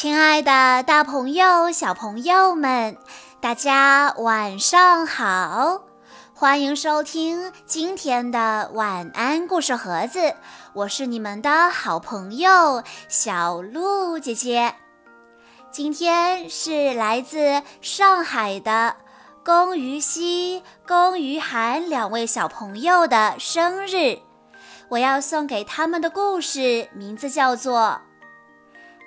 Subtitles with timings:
[0.00, 2.96] 亲爱的，大朋友、小朋友们，
[3.38, 5.82] 大家晚上好！
[6.32, 10.36] 欢迎收听今天的晚安故事盒子，
[10.72, 14.74] 我是你们的好朋友小鹿姐姐。
[15.70, 18.96] 今天是来自上海的
[19.44, 24.18] 龚于熙、龚于涵两位小朋友的生日，
[24.88, 28.00] 我要送给他们的故事名字叫做。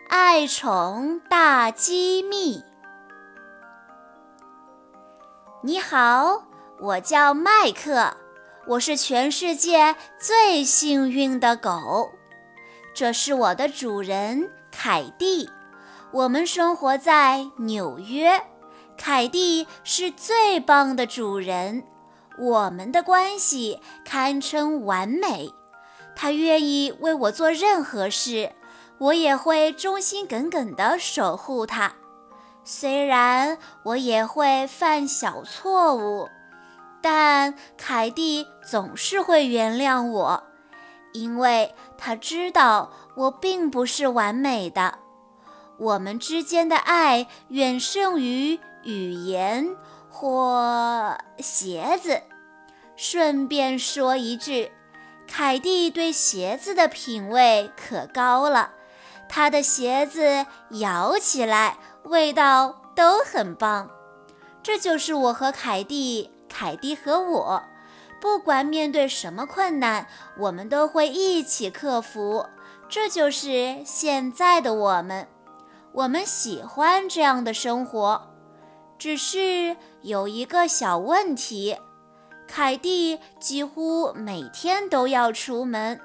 [0.09, 2.63] 爱宠大机密。
[5.61, 6.43] 你好，
[6.79, 8.15] 我叫麦克，
[8.67, 12.11] 我是全世界最幸运的狗。
[12.93, 15.49] 这是我的主人凯蒂，
[16.11, 18.43] 我们生活在纽约。
[18.97, 21.83] 凯蒂是最棒的主人，
[22.37, 25.51] 我们的关系堪称完美。
[26.15, 28.51] 他愿意为我做任何事。
[28.99, 31.93] 我也会忠心耿耿地守护它，
[32.63, 36.29] 虽然我也会犯小错误，
[37.01, 40.43] 但凯蒂总是会原谅我，
[41.11, 44.99] 因为他知道我并不是完美的。
[45.77, 49.75] 我们之间的爱远胜于语言
[50.09, 52.21] 或鞋子。
[52.95, 54.71] 顺便说一句，
[55.27, 58.71] 凯蒂对鞋子的品味可高了。
[59.27, 60.45] 他的鞋子
[60.79, 63.89] 咬起来味道都很棒，
[64.61, 67.63] 这就是我和凯蒂，凯蒂和我，
[68.21, 70.07] 不管面对什么困难，
[70.37, 72.45] 我们都会一起克服。
[72.87, 75.27] 这就是现在的我们，
[75.93, 78.29] 我们喜欢这样的生活。
[78.99, 81.77] 只是有一个小问题，
[82.47, 85.99] 凯蒂几乎每天都要出门。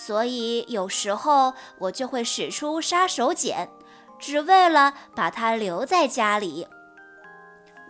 [0.00, 3.68] 所以有时候我就会使出杀手锏，
[4.16, 6.68] 只为了把它留在家里。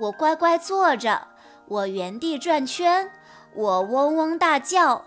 [0.01, 1.29] 我乖乖坐着，
[1.67, 3.11] 我原地转圈，
[3.55, 5.05] 我嗡嗡大叫。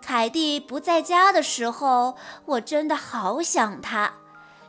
[0.00, 4.12] 凯蒂不在家的时候，我真的好想他。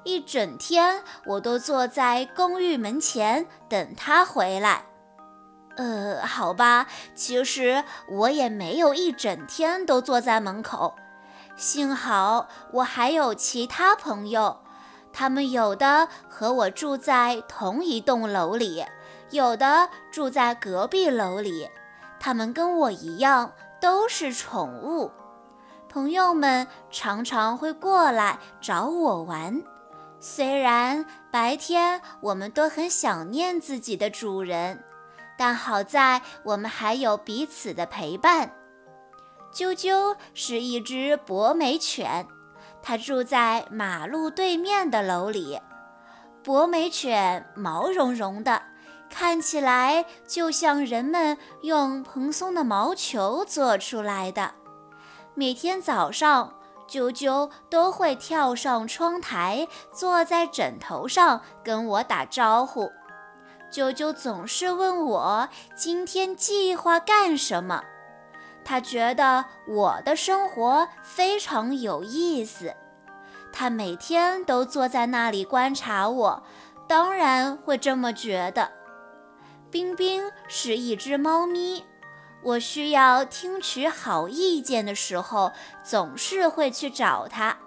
[0.03, 4.85] 一整天我都坐在公寓门前等他回来。
[5.77, 10.95] 呃，好吧，其实我也没有一整天都坐在门口。
[11.61, 14.61] 幸好我还有其他朋友，
[15.13, 18.83] 他们有的和我住在同一栋楼里，
[19.29, 21.69] 有的住在隔壁楼里。
[22.19, 25.11] 他们跟我一样都是宠物。
[25.87, 29.61] 朋友们常常会过来找我玩。
[30.19, 34.83] 虽然白天我们都很想念自己的主人，
[35.37, 38.51] 但好在我们还有彼此的陪伴。
[39.53, 42.25] 啾啾是一只博美犬，
[42.81, 45.59] 它住在马路对面的楼里。
[46.43, 48.61] 博美犬毛茸茸的，
[49.09, 54.53] 看起来就像人们用蓬松的毛球做出来的。
[55.35, 56.55] 每天早上，
[56.89, 62.89] 啾啾都会跳上窗台，坐在枕头上跟我打招呼。
[63.71, 67.83] 啾啾总是问我今天计划干什么。
[68.63, 72.73] 他觉得我的生活非常有意思，
[73.51, 76.43] 他每天都坐在那里观察我，
[76.87, 78.71] 当然会这么觉得。
[79.69, 81.85] 冰冰是一只猫咪，
[82.43, 85.51] 我需要听取好意见的时候，
[85.83, 87.57] 总是会去找它，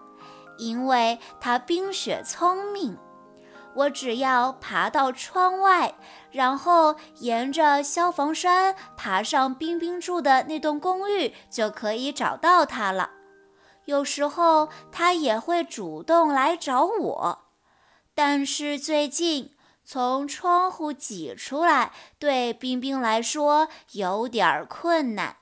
[0.58, 2.98] 因为它冰雪聪明。
[3.74, 5.94] 我只要爬到窗外，
[6.30, 13.10] 然后沿着消防栓爬上冰冰住的那栋公寓，就可以找到他了。
[13.86, 17.38] 有时候他也会主动来找我，
[18.14, 19.50] 但是最近
[19.84, 25.36] 从窗户挤出来对冰冰来说有点困难，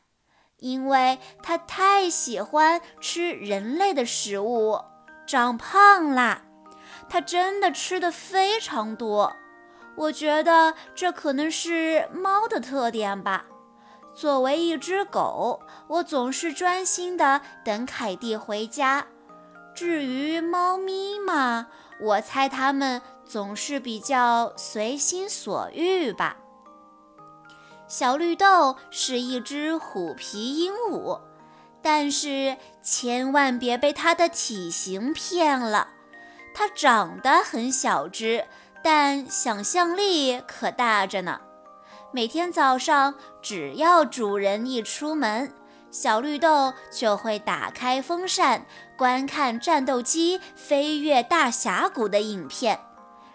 [0.59, 4.81] 因为他太喜欢吃人类的食物，
[5.27, 6.43] 长胖啦。
[7.13, 9.37] 它真的吃的非常多，
[9.97, 13.45] 我觉得这可能是猫的特点吧。
[14.15, 19.09] 作为一只狗，我总是专心的等凯蒂回家。
[19.75, 21.67] 至于猫咪嘛，
[22.01, 26.39] 我猜它们总是比较随心所欲吧。
[27.87, 31.21] 小绿豆是一只虎皮鹦鹉，
[31.83, 35.89] 但是千万别被它的体型骗了。
[36.55, 38.45] 它长得很小只，
[38.83, 41.41] 但想象力可大着呢。
[42.13, 45.53] 每天早上，只要主人一出门，
[45.91, 48.67] 小绿豆就会打开风扇，
[48.97, 52.79] 观看战斗机飞越大峡谷的影片，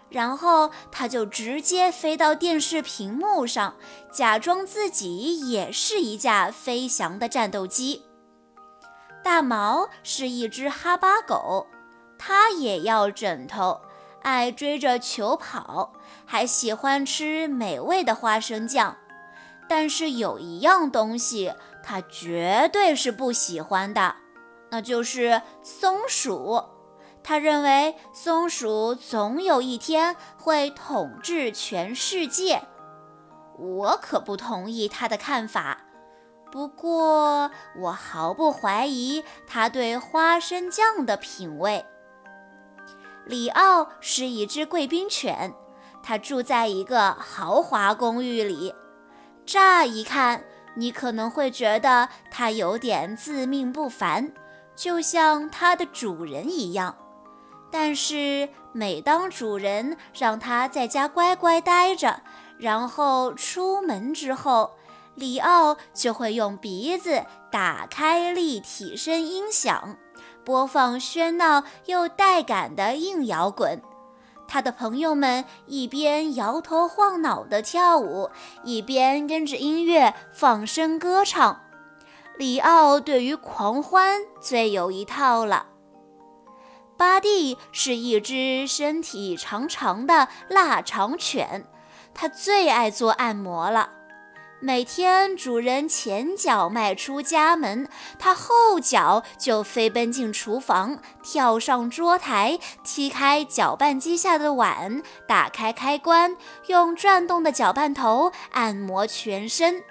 [0.09, 3.75] 然后他就直接飞到电视屏幕上，
[4.11, 8.03] 假装自己也是一架飞翔的战斗机。
[9.23, 11.67] 大毛是一只哈巴狗，
[12.17, 13.81] 它也要枕头，
[14.21, 15.93] 爱追着球跑，
[16.25, 18.97] 还喜欢吃美味的花生酱。
[19.69, 21.53] 但是有一样东西，
[21.83, 24.15] 它绝对是不喜欢的，
[24.71, 26.63] 那就是松鼠。
[27.23, 32.61] 他认为松鼠总有一天会统治全世界。
[33.57, 35.79] 我可不同意他的看法。
[36.49, 41.85] 不过，我毫不怀疑他对花生酱的品味。
[43.27, 45.53] 里奥是一只贵宾犬，
[46.01, 48.73] 它住在一个豪华公寓里。
[49.45, 50.43] 乍一看，
[50.75, 54.31] 你可能会觉得它有点自命不凡，
[54.75, 56.95] 就像它的主人一样。
[57.69, 62.21] 但是，每当主人让它在家乖乖待着，
[62.57, 64.71] 然后出门之后，
[65.15, 69.97] 里奥就会用鼻子打开立体声音响，
[70.47, 73.81] 播放喧闹又带感的硬摇滚。
[74.47, 78.29] 他的朋友们一边摇头晃脑地跳舞，
[78.63, 81.63] 一边跟着音乐放声歌唱。
[82.37, 85.65] 里奥对于狂欢最有一套了。
[86.95, 91.67] 巴蒂是一只身体长长的腊肠犬，
[92.13, 93.96] 它最爱做按摩了。
[94.59, 97.87] 每天，主人前脚迈出家门，
[98.17, 109.83] 它后脚就飞奔进厨房，跳上桌台，踢开搅拌机下的碗，打开开关，用转动的搅拌头按摩全身。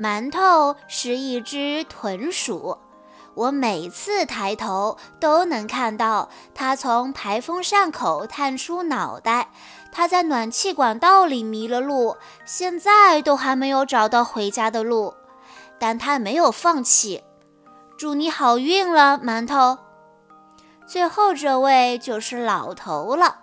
[0.00, 2.78] 馒头是一只豚鼠，
[3.34, 9.50] 我每次抬头都能看到它从排风扇口探出脑袋。
[9.92, 15.14] 他在暖气管道里迷了路，现在都还没有找到回家的路，
[15.78, 17.22] 但他没有放弃。
[17.98, 19.78] 祝你好运了，馒头。
[20.86, 23.40] 最后这位就是老头了，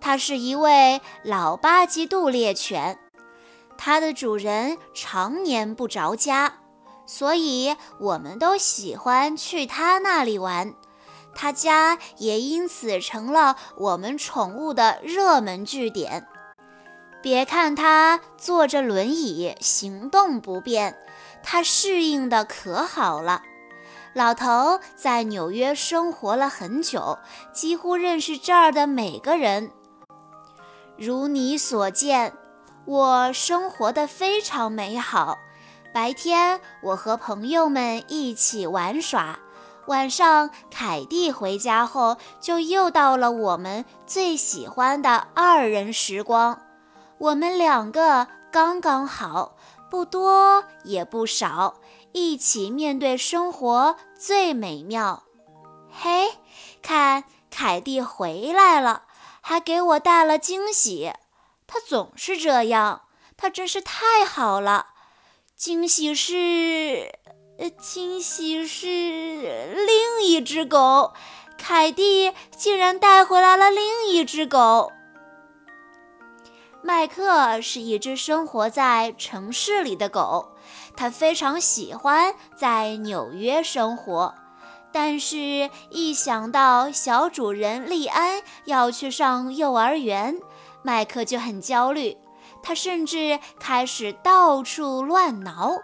[0.00, 2.98] 他是一位老巴基杜猎犬，
[3.76, 6.58] 它的主人常年不着家，
[7.06, 10.74] 所以我们都喜欢去他那里玩。
[11.34, 16.26] 他家也因此成了我们宠物的热门据点。
[17.22, 20.96] 别看他坐着轮椅行动不便，
[21.42, 23.42] 他适应的可好了。
[24.12, 27.18] 老头在纽约生活了很久，
[27.52, 29.70] 几乎认识这儿的每个人。
[30.96, 32.32] 如你所见，
[32.84, 35.38] 我生活的非常美好。
[35.92, 39.38] 白天，我和朋友们一起玩耍。
[39.86, 46.62] 晚上，凯蒂回家后，就又到了我们最喜欢的二人时光。
[47.18, 49.56] 我们两个刚刚好，
[49.90, 51.74] 不多也不少，
[52.12, 55.24] 一起面对生活最美妙。
[55.90, 56.38] 嘿，
[56.82, 59.02] 看，凯蒂回来了，
[59.40, 61.12] 还给我带了惊喜。
[61.66, 63.02] 他总是这样，
[63.36, 64.86] 他真是太好了。
[65.56, 67.18] 惊喜是。
[67.56, 71.12] 呃，惊喜是另一只狗，
[71.56, 74.90] 凯蒂竟然带回来了另一只狗。
[76.82, 80.48] 麦克是一只生活在城市里的狗，
[80.96, 84.34] 它非常喜欢在纽约生活，
[84.92, 90.38] 但是，一想到小主人利安要去上幼儿园，
[90.82, 92.18] 麦克就很焦虑，
[92.62, 95.80] 他甚至开始到处乱挠。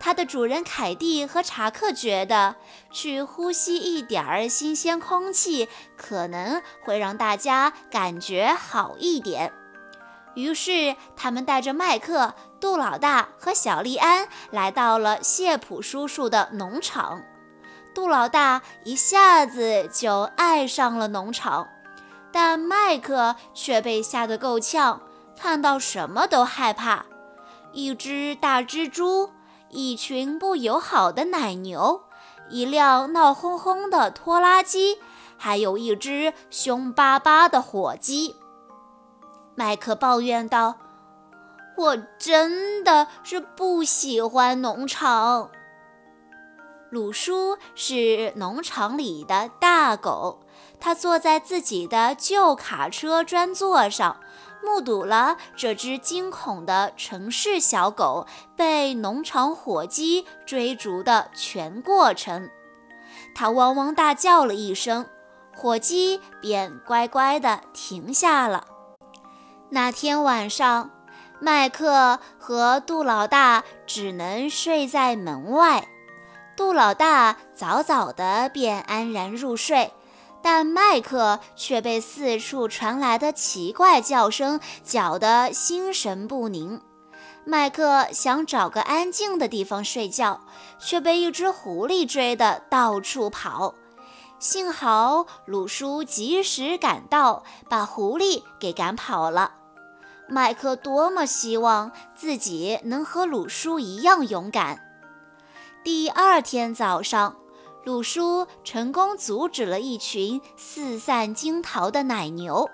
[0.00, 2.56] 它的主人凯蒂和查克觉得，
[2.90, 9.52] 去呼吸一点儿新鲜空气可能会让大家感觉好一点。
[10.34, 17.22] 于是，他们带着麦克、杜老大和小利安来到了谢普叔叔的农场。
[17.92, 21.66] 杜老大一下子就爱上了农场，
[22.30, 25.02] 但麦克却被吓得够呛，
[25.36, 27.06] 看到什么都害怕。
[27.72, 29.32] 一只大蜘蛛。
[29.70, 32.02] 一群不友好的奶牛，
[32.48, 34.98] 一辆闹哄哄的拖拉机，
[35.36, 38.36] 还有一只凶巴巴的火鸡。
[39.54, 40.76] 麦克抱怨道
[41.76, 45.50] ：“我真的是不喜欢农场。”
[46.90, 50.40] 鲁叔是农场里的大狗，
[50.80, 54.20] 他坐在自己的旧卡车专座上，
[54.68, 62.50] 目睹了这只惊恐的城市小狗被农场火鸡追逐的全过程。
[63.34, 65.06] 它汪汪大叫了一声，
[65.56, 68.66] 火鸡便乖乖地停下了。
[69.70, 70.90] 那天晚上，
[71.40, 75.88] 麦克和杜老大只能睡在门外。
[76.56, 79.92] 杜老大早早的便安然入睡。
[80.42, 86.80] 但麦克却被四处传来的奇怪叫声搅得心神不宁。
[87.44, 90.40] 麦克想找个安静的地方睡觉，
[90.78, 93.74] 却被一只狐狸追得到处跑。
[94.38, 99.52] 幸好鲁叔及时赶到，把狐狸给赶跑了。
[100.28, 104.80] 麦克多么希望自己能和鲁叔一样勇敢。
[105.82, 107.36] 第二天早上。
[107.88, 112.68] 鲁叔成功阻止了一群四散惊逃的奶牛，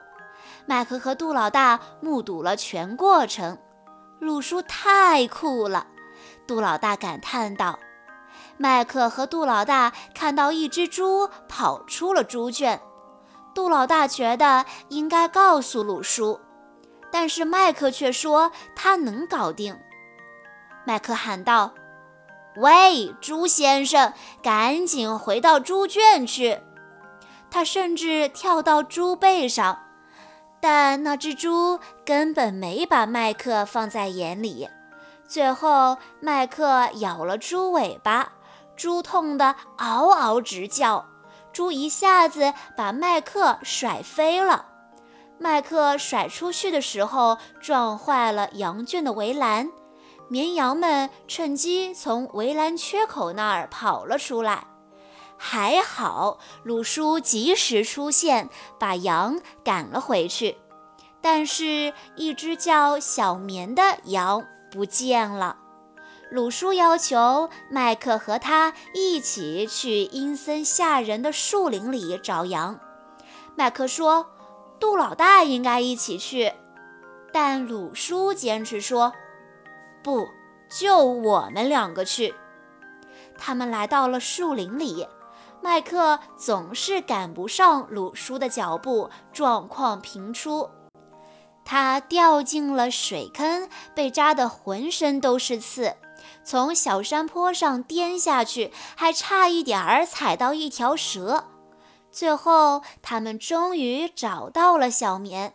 [0.66, 3.56] 麦克和杜老大目睹了全过程。
[4.18, 5.86] 鲁叔太酷了，
[6.48, 7.78] 杜老大感叹道。
[8.56, 12.80] 麦克和杜老大看到一只猪跑出了猪圈，
[13.54, 16.40] 杜老大觉得应该告诉鲁叔，
[17.12, 19.78] 但是麦克却说他能搞定。
[20.84, 21.72] 麦克喊道。
[22.56, 26.60] 喂，猪先生，赶紧回到猪圈去！
[27.50, 29.80] 他甚至跳到猪背上，
[30.60, 34.68] 但那只猪根本没把麦克放在眼里。
[35.26, 38.32] 最后，麦克咬了猪尾巴，
[38.76, 41.06] 猪痛得嗷嗷直叫，
[41.52, 44.66] 猪一下子把麦克甩飞了。
[45.38, 49.70] 麦克甩出去的时候，撞坏了羊圈的围栏。
[50.28, 54.66] 绵羊们趁机从围栏缺口那儿跑了出来，
[55.36, 60.56] 还好鲁叔及时出现，把羊赶了回去。
[61.20, 65.58] 但是，一只叫小绵的羊不见了。
[66.30, 72.80] 鲁叔要求麦克和他一起去阴森吓人的树林里找羊。
[73.54, 74.26] 麦克说
[74.80, 76.52] ：“杜老大应该一起去。”
[77.32, 79.12] 但鲁叔坚持说。
[80.04, 80.28] 不，
[80.68, 82.34] 就我们两个去。
[83.38, 85.08] 他们来到了树林里，
[85.62, 90.70] 麦克总是赶不上鲁叔的脚步，状况频出。
[91.64, 95.96] 他掉进了水坑，被扎得浑身都是刺；
[96.44, 101.44] 从小山坡上颠下去，还差一点儿踩到一条蛇。
[102.10, 105.54] 最后，他们终于找到了小棉。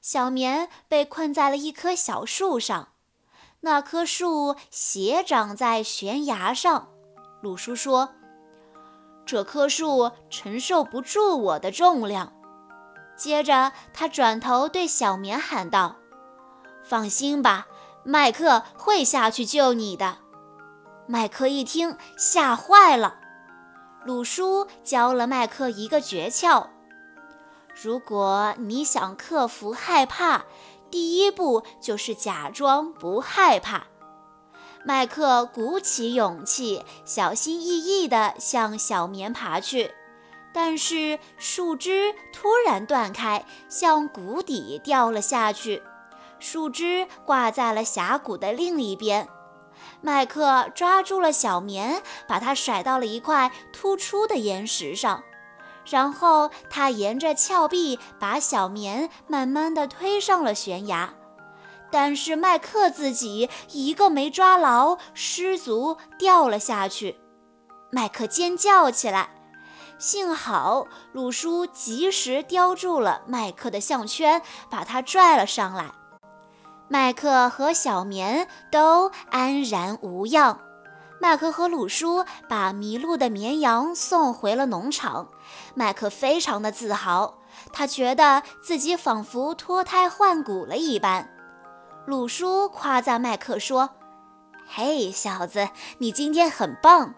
[0.00, 2.88] 小棉被困在了一棵小树上。
[3.62, 6.88] 那棵树斜长在悬崖上，
[7.42, 8.14] 鲁叔说
[9.26, 12.32] ：“这棵树承受不住我的重量。”
[13.14, 15.96] 接着，他转头对小绵喊道
[16.82, 17.66] ：“放心吧，
[18.02, 20.16] 麦克会下去救你的。”
[21.06, 23.18] 麦克一听，吓坏了。
[24.06, 26.68] 鲁叔教了麦克一个诀窍：
[27.82, 30.46] 如果你想克服害怕，
[30.90, 33.86] 第一步就是假装不害怕。
[34.84, 39.92] 麦克鼓起勇气，小心翼翼地向小棉爬去，
[40.52, 45.82] 但是树枝突然断开，向谷底掉了下去。
[46.38, 49.28] 树枝挂在了峡谷的另一边。
[50.00, 55.22] 麦克抓住了小棉，把它甩到了一块突出的岩石上。
[55.90, 61.12] 然后他沿着峭壁把小棉慢慢地推上了悬崖，
[61.90, 67.16] 但是麦克自己一个没抓牢，失足掉了下去。
[67.90, 69.30] 麦克尖叫起来，
[69.98, 75.86] 幸好鲁叔及时叼住了麦克的项圈，把他拽了上来。
[76.88, 80.60] 麦克和小棉都安然无恙。
[81.22, 85.28] 麦克和鲁叔把迷路的绵羊送回了农场。
[85.74, 87.38] 麦克非常的自豪，
[87.74, 91.30] 他觉得自己仿佛脱胎换骨了一般。
[92.06, 93.90] 鲁叔夸赞麦克说
[94.66, 97.14] ：“嘿，小子，你今天很棒。”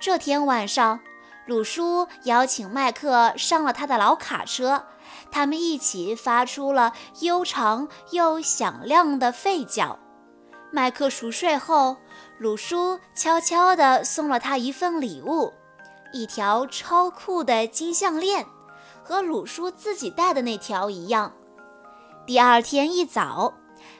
[0.00, 0.98] 这天晚上，
[1.46, 4.86] 鲁叔邀请麦克上了他的老卡车，
[5.30, 10.00] 他们一起发出了悠长又响亮的吠叫。
[10.70, 11.96] 麦克熟睡后，
[12.38, 15.52] 鲁叔悄悄地送了他一份礼物，
[16.12, 18.46] 一条超酷的金项链，
[19.02, 21.32] 和鲁叔自己戴的那条一样。
[22.24, 23.54] 第二天一早，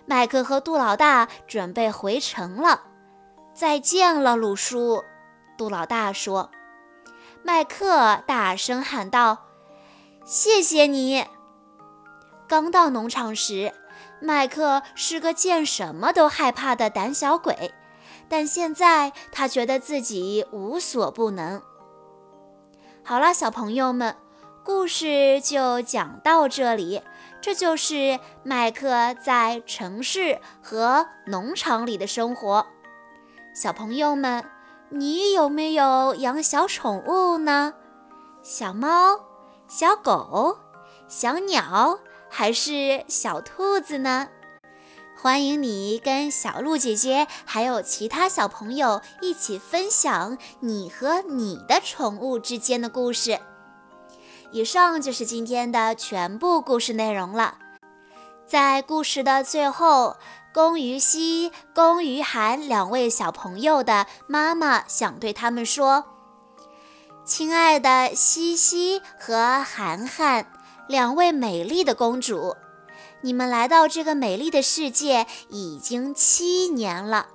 [0.07, 2.83] 麦克和杜老大准备回城了。
[3.53, 5.03] 再见了，鲁叔，
[5.57, 6.51] 杜老大说。
[7.43, 9.47] 麦克大声喊道
[10.25, 11.27] ：“谢谢你！”
[12.47, 13.75] 刚到农场时，
[14.21, 17.75] 麦克是个见什么都害怕的胆小鬼，
[18.29, 21.63] 但现在他觉得自己无所不能。
[23.03, 24.17] 好了，小朋友们，
[24.65, 27.03] 故事就讲到这里。
[27.41, 32.67] 这就是麦克在城市和农场里的生活。
[33.55, 34.45] 小朋友们，
[34.91, 37.75] 你有没有养小宠物呢？
[38.43, 39.21] 小猫、
[39.69, 40.59] 小狗、
[41.07, 44.29] 小鸟，还是小兔子呢？
[45.21, 53.41] 欢迎你跟小鹿姐姐还有其他小朋友一起分享你和你的宠物之间的故事。
[54.53, 57.59] 以上就是今天的全部故事内容了。
[58.47, 60.17] 在故事的最后，
[60.55, 66.05] 龚于熙、龚于涵两位小朋友的妈妈想对他们说
[67.27, 70.47] ：“亲爱的西西和涵涵，
[70.87, 72.57] 两位美丽的公主，
[73.23, 77.29] 你们来到这个美丽的世界已经七年了。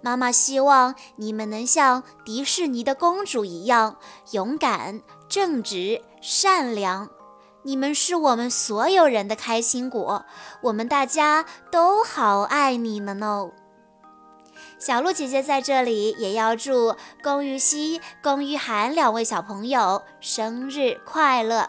[0.00, 3.96] 妈妈希望你们能像迪士尼的公主一样
[4.30, 7.10] 勇敢。”正直、善良，
[7.62, 10.24] 你们是我们所有人的开心果，
[10.62, 13.50] 我们大家都好爱你们哦。
[14.78, 21.68] 小鹿姐姐在这里也要祝龚玉熙、龚玉涵两位小朋友生日快乐。